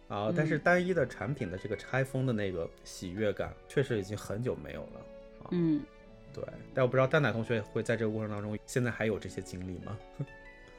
[0.08, 5.00] 啊，但是嗯单一的产品的这个拆封的那个喜悦感，确实已经很久没有了
[5.42, 5.50] 啊。
[5.50, 5.82] 嗯，
[6.32, 9.98] 对，但我不知道蛋奶同学会在这个过程当中，现在还有这些经历吗？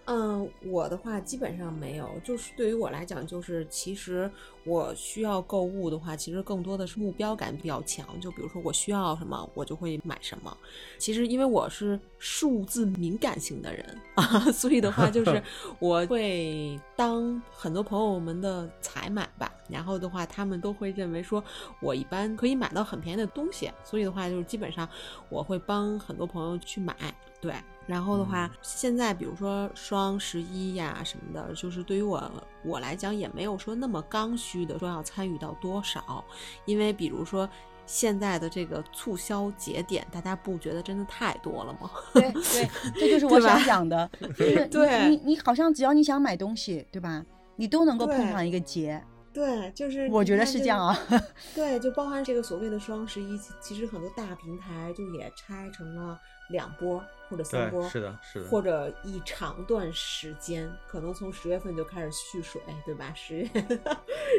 [0.09, 4.31] 嗯，我的话基本上没有，就是对于我来讲，就是其实
[4.63, 8.07] 我需要购物的话，其实更多的是目标感比较强。
[8.21, 10.57] 就比如说我需要什么，我就会买什么。
[10.97, 15.43] 其实因为我是数字敏感型的人啊， 所以的话就 是
[15.77, 19.53] 我会当很多朋友们的采买吧。
[19.69, 21.43] 然后的话，他们都会认为说
[21.81, 24.87] 我一般可以买到很便宜的东西，所以的话就是基本上
[25.27, 26.95] 我会帮很多朋友去买，
[27.41, 27.53] 对。
[27.87, 32.31] 然后的话，现在比如说双十一呀什么的，就是对于我
[32.63, 36.23] 我来讲也没有说那么刚需的说要参与到多少，
[36.65, 37.49] 因为比如说
[37.85, 41.89] 现在的这个促销节点，大家不觉得真的太多了吗？
[42.13, 47.25] 对对，这就是 我想讲的， 就是对你你你好像只要你想买东西，对吧？
[47.55, 49.01] 你都能够碰上一个节，
[49.33, 50.95] 对，就是我觉得是这样啊。
[51.55, 56.19] 对，就包含这个所谓的双十一，其其实很多大平台就也拆成了
[56.49, 63.13] 两波或者三波，是的，是的，或者一长段时间，可能从十月份就开始蓄水，对吧？
[63.15, 63.49] 十月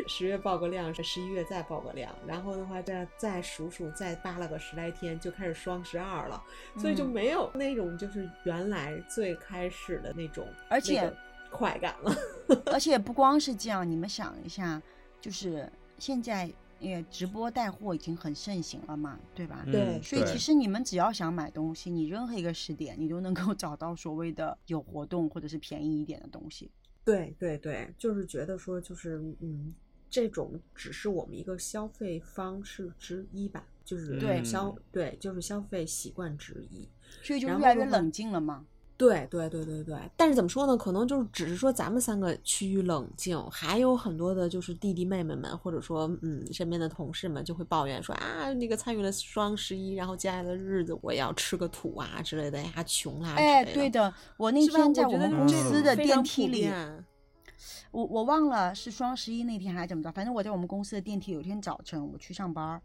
[0.07, 6.43] 十月爆个量，十一月再爆个量，然后的话再再数数，再扒拉个十来天，就开始双十二了，
[6.77, 11.17] 所以就嗯没有那种就是原来最开始的那种，而且那个
[11.51, 12.15] 快感了。
[12.73, 14.81] 而且不光是这样，你们想一下，
[15.21, 19.63] 就是现在也直播带货已经很盛行了嘛，对吧？
[19.67, 26.71] 嗯对所以其实你们只要想买东西，你任何一个时点，你都能够找到所谓的有活动或者是便宜一点的东西。
[27.05, 29.75] 对对对，就是觉得说，就是嗯，
[30.11, 36.89] 这种只是我们一个消费方式之一吧，就是对消对，就是消费习惯之一。
[37.23, 38.67] 所以就越来越冷静了嘛。
[38.99, 40.77] 对对对对对，但是怎么说呢？
[40.77, 54.93] 可能就是只是说咱们三个趋于冷静，还有很多的就是弟弟妹妹们，或者说嗯身边的同事们就会抱怨说啊，那个参与了双十一，然后接下来的日子我也要吃个土啊之类的呀，穷啦、哎，之类对的，我那天？
[54.93, 56.69] 在我们公司的电梯里，
[57.93, 62.83] 我我忘了是双十一那天还是怎么着，反正我在我们公司的电梯，有一天早晨我去上班儿，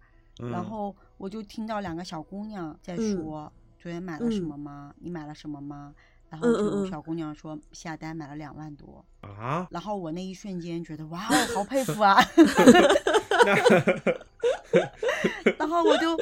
[0.51, 3.15] 然嗯后我就听到两个小姑娘在嗯。
[3.15, 3.51] 说、
[3.83, 4.95] 昨天买了什嗯么吗？
[5.01, 5.93] 你买了什么吗？
[6.29, 12.17] 然后就有嗯小姑娘说下单买了两万多，啊，然后我那一瞬间觉得哇 哦，好佩服啊！
[15.59, 16.17] 然后我就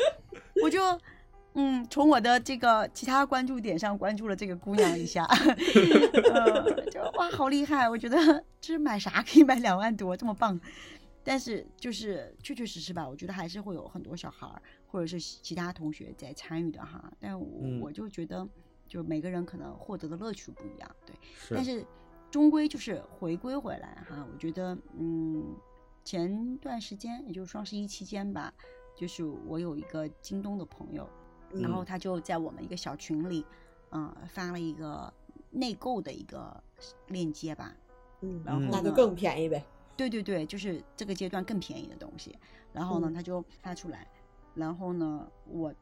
[0.64, 1.00] 我就
[1.54, 5.24] 嗯，从我的这个其他关注点上关注了这个姑娘一下，
[6.34, 7.88] 呃，就哇，好厉害！
[7.88, 10.60] 我觉得这买啥可以买两万多，这么棒。
[11.24, 14.60] 但是就是确确实实吧，我觉得还是会有很多小孩儿
[14.92, 17.12] 或者是其他同学在参与的哈。
[17.20, 18.48] 但我、嗯我就觉得，
[18.88, 21.16] 就每个人可能获得的乐趣不一样，对。
[21.36, 21.86] 是但是
[22.30, 25.56] 终归就是回归回来哈，我觉得嗯，
[26.04, 28.54] 前段时间也就是双十一期间吧，
[28.96, 31.10] 就是我有一个京东的朋友，
[31.54, 33.46] 然后嗯他就在我们一个小群里，
[33.92, 35.14] 嗯、发了一个
[35.50, 36.62] 内购的一个
[37.08, 37.76] 链接吧。
[38.22, 39.66] 嗯，然后那就更便宜呗。
[39.98, 42.38] 对对对，就是这个阶段更便宜的东西。
[42.72, 44.08] 然后呢，嗯他就发出来，
[44.54, 45.74] 然后呢，我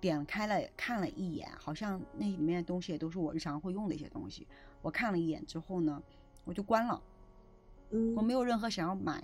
[0.00, 4.46] 点开了看了一眼，好像那里面的东西也都是我日常会用的一些东西。
[4.82, 6.02] 我看了一眼之后呢，
[6.44, 7.02] 我就关了，
[7.90, 9.22] 嗯我没有任何想要买。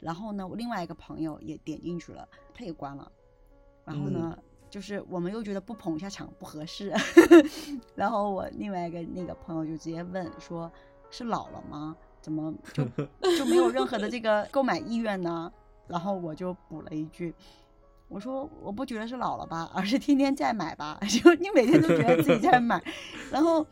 [0.00, 3.10] 然后呢，我另外一个朋友也点进去了，他也关了。
[3.84, 6.92] 然后呢，就是我们又觉得不捧一下场不合适，
[7.94, 10.70] 然后我另外一个那个朋友就直接问说
[11.10, 11.96] ：“是老了吗？
[12.20, 12.84] 怎么就
[13.38, 15.50] 就没有任何的这个购买意愿呢？”
[15.86, 17.34] 然后我就补了一句
[18.08, 22.82] ：“我说我不觉得是老了吧，而是天天在买吧， 就你每天都觉得自己在买，
[23.32, 23.66] 然后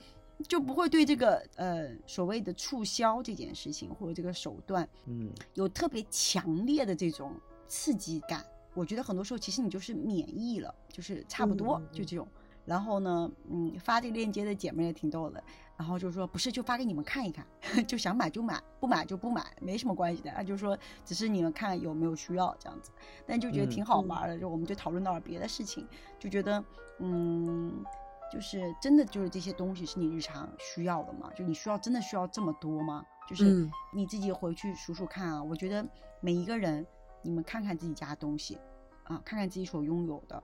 [0.48, 7.32] 就不会对这个呃所谓的促销这件事情或者这个手段嗯有特别强烈的这种
[7.68, 8.44] 刺激感。
[8.74, 12.26] 我觉得很多时候其实你就是免疫了，就是差不多就这种。
[12.64, 15.42] 然后呢，嗯，发这个链接的姐妹也挺逗的，
[15.76, 17.46] 然后就说不是就发给你们看一看，
[17.86, 20.30] 就想买就买，不买就不买，没什么关系的。
[20.32, 22.90] 啊就说只是你们看有没有需要这样子，
[23.26, 24.38] 但就觉得挺好嗯玩的。
[24.38, 25.86] 就我们就讨论到了别的事情，
[26.18, 26.64] 就觉得
[26.98, 27.84] 嗯。
[28.32, 31.30] 就是真的，就是这些东西是你日常需要的吗？
[31.36, 33.04] 就你需要真的需要这么多吗？
[33.28, 35.42] 就是嗯你自己回去数数看啊。
[35.42, 35.86] 我觉得
[36.22, 36.86] 每一个人，
[37.20, 38.56] 你们看看自己家的东西，
[39.04, 40.42] 啊，看看自己所拥有的。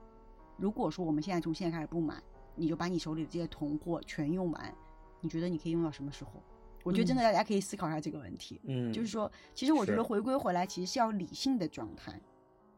[0.59, 2.21] 如果说我们现在从现在开始不买，
[2.55, 4.75] 你就把你手里的这些囤货全用完，
[5.21, 6.31] 你觉得你可以用到什么时候？
[6.83, 8.59] 我觉得真的大家可以思考一下这个问题。
[8.63, 12.19] 嗯，就是说，其实我觉得回归回来，其实是要理性的状态。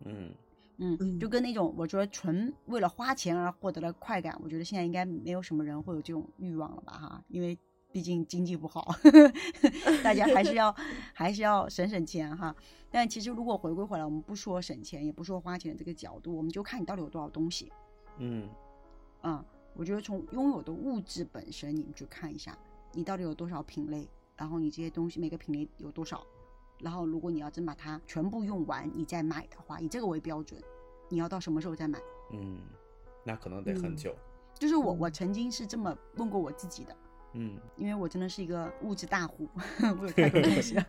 [0.05, 0.33] 嗯
[0.77, 7.57] 嗯，嗯就跟那种我觉得纯为了花钱而获得了快感，我觉得现在应该没有什么人会有这种欲望了吧哈，因为
[7.91, 8.93] 毕竟经济不好，
[10.03, 10.73] 大家还是要
[11.13, 12.55] 还是要省省钱哈。
[12.89, 17.71] 但其实如果回归回来，我们不说省钱，也不说花钱的这个角度，我们就看你到底有多少东西。
[18.17, 18.49] 嗯
[19.21, 22.57] 啊、我觉得从拥有的物质本身，你们去看一下，
[22.93, 26.25] 你到底有多少品类，然后你这些东西每个品类有多少，
[26.79, 30.61] 然后如果你要真把它全部用完，你再买的话，以这个为标准，
[31.09, 31.99] 你要到什么时候再买？
[32.33, 32.59] 嗯，
[33.23, 34.15] 那可能得很嗯久。
[34.55, 36.95] 就是我，嗯我曾经是这么问过我自己的，
[37.33, 39.47] 嗯因为我真的是一个物质大户，
[39.99, 40.85] 我有太多东西了。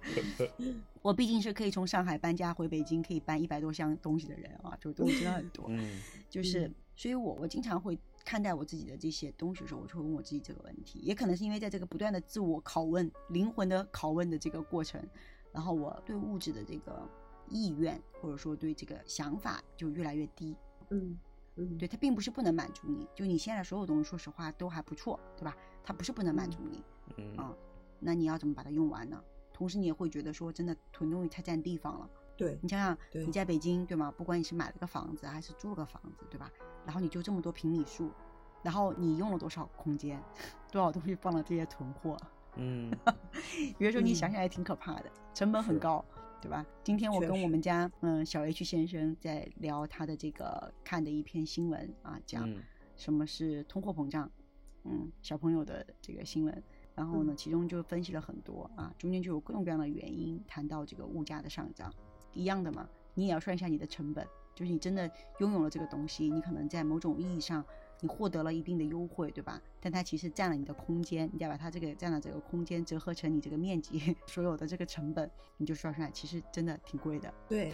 [1.03, 5.67] 我毕竟是可以从上海搬家回北京，可以搬一百多箱东西的人啊，就东西真的很多。
[5.69, 6.01] 嗯
[6.31, 15.03] 就是嗯，所以我我经常会看待我自己的这些东西的时候，我就会问我自己这个问题，也可能是因为在这个不断的自我拷问、灵魂的拷问的这个过程，
[15.53, 17.09] 然后我对物质的这个
[17.49, 20.57] 意愿或者说对这个想法就越来越低。
[20.91, 21.19] 嗯
[21.57, 25.57] 嗯，对，它并不是不能满足你，就你现在所有东西，说实话都还不错，对吧？
[25.85, 26.83] 它不是不能满足你，
[27.17, 27.55] 嗯啊
[28.01, 29.23] 那你要怎么把它用完呢？
[29.53, 32.09] 同时，你也会觉得说，真的囤东西太占地方了。
[32.37, 34.13] 对你想想，你在北京，对吗？
[34.17, 36.51] 不管你是买了个房子还是租了个房子，对吧？
[36.85, 38.11] 然后你就这么多平米数，
[38.63, 40.21] 然后你用了多少空间，
[40.73, 42.17] 多少东西放了这些囤货，
[42.57, 42.91] 嗯
[43.79, 46.05] 有的时候你嗯想想也挺可怕的，成本很是高，
[46.43, 46.67] 对吧？
[46.83, 52.61] 今天我跟我们家嗯小 H 先生在聊他的这个看的一篇新闻啊，讲嗯
[52.97, 54.29] 什么是通货膨胀，
[54.83, 56.63] 嗯，小朋友的这个新闻。
[56.97, 61.95] 然后呢，嗯其中就分析了很多啊，中间就有各种各样的原因，谈到这个物价的上涨，
[62.33, 67.65] 一样的嘛，你也要算一下你的成本，就是你真的拥有了这个东西，你可能在某种意义上
[68.03, 69.63] 你获得了一定的优惠，对吧？
[69.81, 77.33] 但它其实占了你的空间，你再把它这个占了这个空间折合成你这个面积 所有的这个成本，你就算出来，其实真的挺贵的。
[77.49, 77.73] 对，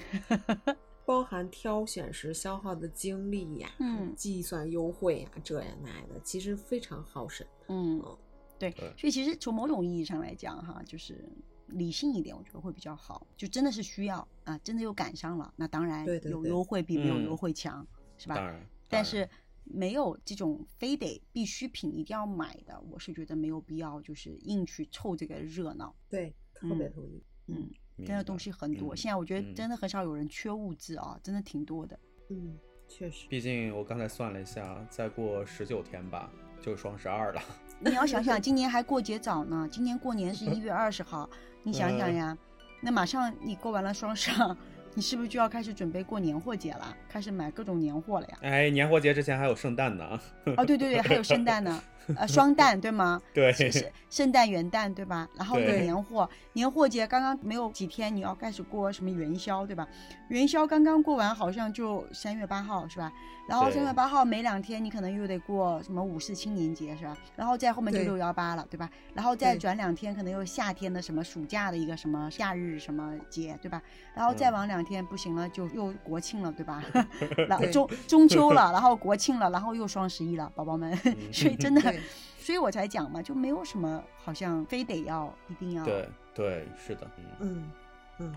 [1.07, 7.47] 包含挑选时消耗的精力呀，嗯计算优惠呀，这呀那呀的，其实非常耗神。
[7.69, 8.19] 嗯嗯，
[8.59, 11.27] 对对，所以其实从某种意义上来讲，哈，就是
[11.69, 13.27] 理性一点，我觉得会比较好。
[13.35, 17.87] 就真的是需要啊，真的又赶上了，那当然有优惠比没有嗯优惠强，
[18.19, 18.61] 是吧？
[18.91, 19.29] 但是
[19.71, 25.95] 没有这种非得必需品一定要买的，我是觉得没有必要，就是硬去凑这个热闹。
[26.09, 27.23] 对，特别同意。
[27.47, 31.99] 嗯，明真的东西很多，嗯现在我觉得嗯真的很少有人缺物质啊，真的挺多的。
[32.29, 33.27] 嗯，确实。
[33.29, 37.43] 毕竟我刚才算了一下，再过十九天吧，就双十二了。
[37.81, 41.29] 你要想想， 今年还过节早呢，今年过年是一月二十号，
[41.63, 42.37] 你想想呀，
[42.83, 44.57] 那马上你过完了双十二，
[44.99, 46.93] 你是不是就要开始准备过年货节了？
[47.09, 48.39] 开始买各种年货了呀？
[48.43, 50.21] 哎，年货节之前还有圣诞呢。
[50.57, 51.81] 哦，对对对，还有圣诞呢，
[52.17, 53.21] 呃，双旦对吗？
[53.35, 55.29] 对，是是圣诞元旦对吧？
[55.37, 59.87] 然后有年货，年货节刚刚没有几天，你要开始过什么元宵对吧？
[60.29, 63.13] 元宵刚刚过完，好像就三月八号是吧？
[63.49, 67.17] 然后对三月八号没两天，你可能又得过什么五四青年节是吧？
[67.37, 68.89] 然后再后面就对六幺八了对吧？
[69.15, 73.83] 然后再转两天，可能又夏天的什么暑假的一个什么夏日什么节对吧？
[74.15, 76.83] 然后再嗯往两天不行了，就又国庆了对吧？
[77.49, 80.95] 然后中中秋了，然后国庆了，然后又双十一了，宝宝们，
[81.33, 85.85] 所以真的对，所以我才讲嘛，就没有什么好像非得要一定要。
[85.85, 87.73] 对对，是的，嗯，嗯
[88.19, 88.35] 嗯，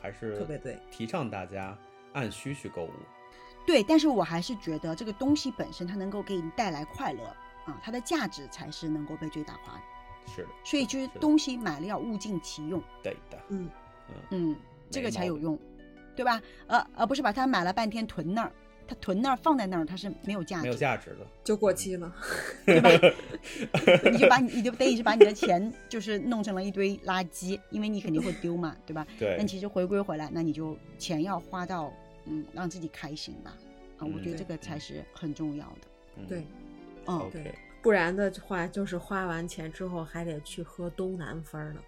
[0.00, 0.78] 还是特别对。
[0.90, 1.76] 提倡大家
[2.12, 2.90] 按需去购物。
[3.64, 7.24] 对，但是我还是觉得这个东西本身它能够给你带来快乐
[7.64, 9.80] 啊，它的价值才是能够被最大化的。
[10.34, 13.70] 是的，所以就是东西买了要物尽其用，对的，嗯，
[14.30, 14.56] 嗯，
[14.90, 15.58] 这个才有用，
[16.16, 16.40] 对吧？
[16.66, 18.52] 呃，呃不是把它买了半天囤那儿，
[18.86, 21.26] 它囤那儿放在那儿它是没有价值，没有价值的。
[21.44, 22.12] 就过期了。
[22.66, 22.90] 对吧
[24.10, 29.06] 你就把你你就等于是把你的钱就是弄成了一堆垃圾，因为你肯定会丢嘛，对吧？
[29.18, 31.92] 对但，其实回归回来，那你就钱要花到
[32.26, 33.54] 嗯让自己开心吧，
[33.98, 35.88] 啊，我觉得嗯这个才是很重要的。
[36.18, 36.46] 嗯对，
[37.06, 41.80] 嗯，，OK，对不然的话，就是花完钱之后还得去喝东南风儿呢。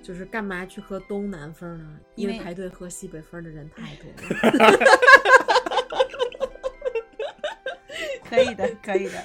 [0.00, 1.98] 就是干嘛去喝东南风呢？
[2.14, 4.78] 因为排队喝西北风的人太多了。
[8.28, 9.24] 可以的， 可以的。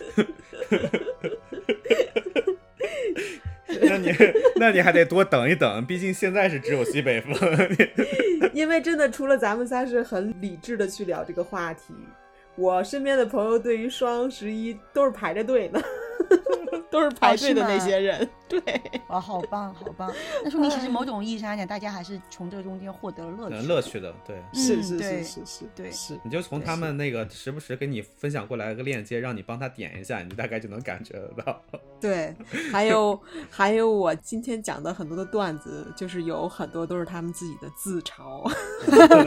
[3.81, 4.13] 那你
[4.55, 7.35] 那你还得多等一等，毕竟现在是只有西北风。
[8.53, 11.93] 因为真的，除了咱们仨是很理智的去聊这个话题，
[12.55, 15.81] 我身边的朋友对于双十一都是排着队呢，
[16.93, 18.29] 都是排队的那些人。
[18.47, 18.61] 对，
[19.07, 20.13] 哇，好棒，好棒！
[20.43, 23.55] 那说明其实某种意义上来讲，大家还是从这个中间获得了乐趣。
[23.55, 26.19] 嗯乐趣的，对，是是是是是，对是。
[26.23, 31.59] 你就从他们那个时不时给你分享过来一个链接，让你帮他点一下，你大概就能感觉得到。
[31.99, 32.35] 对，
[32.71, 38.47] 还有 还有，我今天讲的很多的段子，就是有很多都是他们自己的自嘲，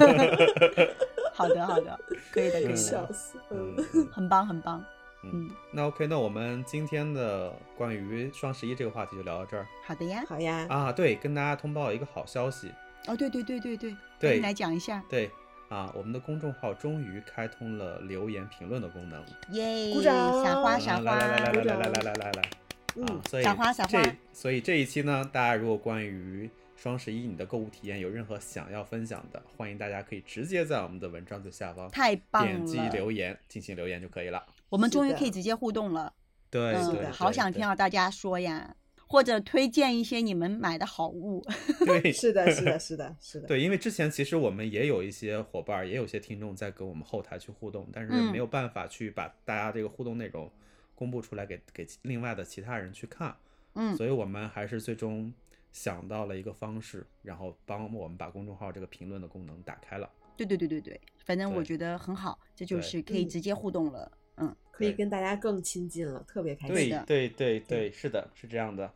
[1.34, 1.98] 好的，好的，
[2.30, 3.38] 可以的，可以嗯的笑，死。
[3.50, 4.84] 嗯嗯，很棒，很棒。
[5.32, 10.24] 嗯嗯，那 OK，那我们今天的关于双十一这个话题就聊到这儿好的呀。
[10.28, 10.92] 好呀，啊。
[10.92, 12.72] 对，跟大家通报一个好消息，
[13.06, 15.02] 哦，对对对对对，对来讲一下。
[15.08, 15.30] 对
[15.68, 19.20] 啊，我们的公众号终于开通了留言评论的功能。
[19.50, 19.92] 耶！
[19.92, 21.10] 鼓掌撒花撒花！
[21.10, 22.50] 啊来来来来来来来来来来，
[22.94, 34.44] 嗯啊，所以撒花撒花这所以这一期呢，大家如果关于双十一你的购物体验有任何想要分享的，欢迎大家可以直接在我们的文章最下方太棒了点击，留言进行留言就可以了。
[34.68, 36.12] 我们终于可以直接互动了。
[36.50, 38.74] 对对，对对想听到大家说呀，
[39.06, 41.44] 或者推荐一些你们买的好物。
[41.84, 43.46] 对是的，是的，是的，是的。
[43.48, 50.50] 对，因为之前其实我们也有一些伙伴儿，也有一些听众在跟我们后台去互动，但是嗯没有办法去把大家这个互动内容
[50.94, 53.36] 公布出来给给其另外的其他人去看，
[53.74, 55.32] 嗯，所以我们还是最终
[55.72, 60.08] 想到了一个方式，然后帮我们把公众号这个评论的功能打开了。
[60.36, 64.10] 对对对对对，反正我觉得很好，这就是可以嗯直接互动了。
[64.12, 66.74] 嗯，对可以跟大家更亲近了，特别开心。
[66.74, 68.92] 对对对对，是的，是这样的。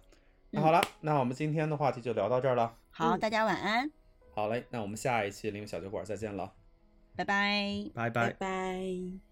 [0.51, 2.77] 那嗯好了，那我们今天的话题就聊到这儿了。
[2.91, 3.91] 好，嗯大家晚安，
[4.35, 6.53] 好嘞，那我们下一期灵魂小酒馆再见了，
[7.17, 7.91] 拜拜。
[7.95, 9.30] 拜拜拜。